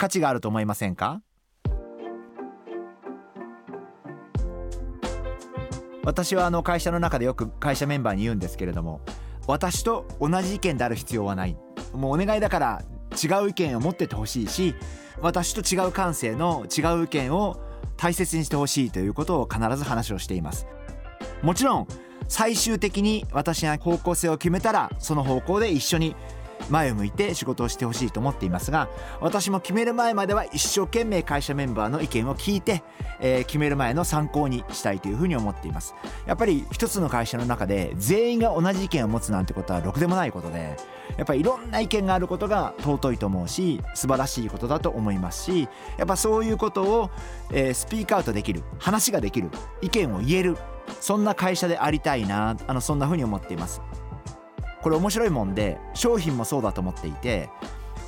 [0.00, 1.20] 価値があると思いませんか？
[6.02, 9.02] 私はあの会社の中でよく会社メンバーに言うんですけれども
[9.46, 11.58] 私と同じ意見である必要はない。
[11.92, 12.82] もうお願いだから
[13.12, 14.74] 違う意見を持っててほしいし
[15.20, 17.60] 私と違う感性の違う意見を
[17.98, 20.66] 大切にしてほしいということを必ず話をしています。
[21.42, 21.86] もちろん
[22.26, 26.16] 最終的に私が方向性を決めたらその方向で一緒に
[26.70, 28.88] 前を向いて仕事をしてほしいと思っていますが
[29.20, 32.82] 私も決める前までは一生懸命会社メンバーの意見を聞いて、
[33.20, 35.94] えー、決める前の参考にしたいというふうに思っています。
[36.26, 40.76] やっぱり一つの会社の中で全員が同じ意見を持つなんてことはろくでもないことで
[41.16, 45.68] やっぱりいろんな意見があることが尊いと思うし素晴らしいことだと思いますし
[45.98, 47.10] やっぱそういうことを、
[47.52, 49.50] えー、スピークアウトできる話ができる
[49.82, 50.56] 意見を言える
[51.00, 53.80] そんな会社でありたいなあのそんなふうに思っています。
[54.82, 57.50] これ面白いもんで商品もそうだと思っていて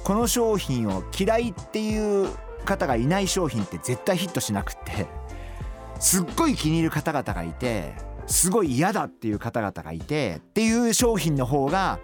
[0.05, 2.28] この商品を嫌いっていう
[2.65, 5.06] 方がいない商品って絶対ヒットしなくって
[6.00, 7.95] すっごい気に入る方々がいて
[8.27, 12.00] すごい嫌だっていう方々がいてっていう商品の方が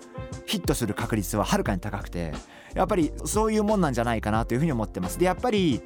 [0.46, 2.32] ヒットする確率ははるかに高くて
[2.74, 5.18] やっぱりそういうもんなんじゃないかなというふうに思ってます。
[5.18, 5.82] でやっぱり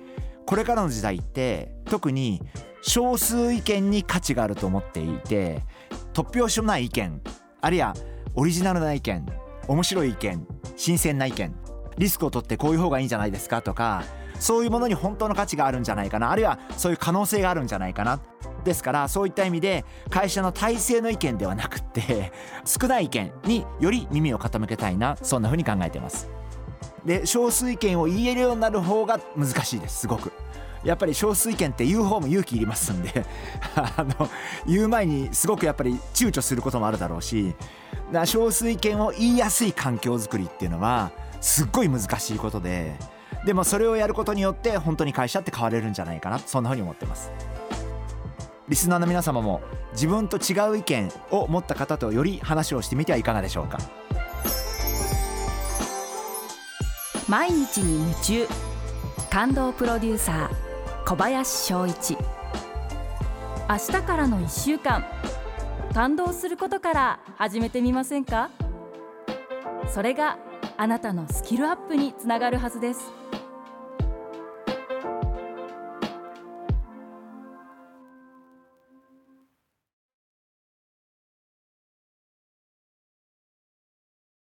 [0.46, 2.42] これからの時代って特に
[2.82, 5.62] 少数意見に価値があると思っていて
[6.12, 7.20] 突拍子もない意見
[7.60, 7.94] あるいは
[8.34, 9.26] オリジナルな意見
[9.68, 11.54] 面白い意見新鮮な意見
[11.98, 14.04] リスクを取ってこういう方がいいんじゃないですかとか
[14.38, 18.20] そういうものに本当の価値があるんじゃないかなあるいはそういう可能性があるんじゃないかな。
[18.64, 22.32] ですからそういった意味で会社の体制の意見ではなくって
[22.64, 26.28] 少ない意見により耳を傾けたいなそんな風に考えてます。
[27.04, 30.32] で少数意見を言えるようになる方が難しいですすごく。
[30.84, 33.24] やっぱり少数意見って言う方も勇気いりますんで
[33.74, 34.28] あの
[34.66, 37.54] 言う前にすごくやっぱり躊躇することもあるだろうし
[38.12, 42.96] だ少数意見を言いやすい環境づくりっていうのはすっごい難しいことで
[43.44, 47.30] でもそれをやることによって本当に会社って変われるんじゃないかなそんなふうに思ってます。
[48.68, 49.60] リスナーの皆様も
[49.92, 53.78] 自分と違う意見を持った方とより話をしてみてはいかがでしょうか。
[57.28, 58.72] 毎日に夢中。
[59.32, 60.71] 感動プロデューサー
[61.04, 62.16] 小林翔一。
[63.68, 65.04] 明日からの1週間。
[65.92, 68.50] 感動することから始めてみませんか？
[69.92, 70.38] それが
[70.78, 73.10] あなたのスキルアップにつながるはずです。